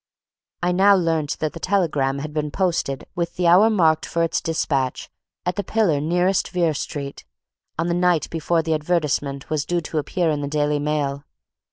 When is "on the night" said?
7.77-8.27